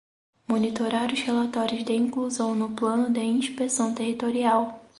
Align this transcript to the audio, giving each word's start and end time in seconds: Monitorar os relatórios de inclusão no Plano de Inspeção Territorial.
Monitorar 0.47 1.13
os 1.13 1.19
relatórios 1.21 1.83
de 1.85 1.93
inclusão 1.93 2.55
no 2.55 2.69
Plano 2.71 3.11
de 3.13 3.19
Inspeção 3.21 3.93
Territorial. 3.93 4.83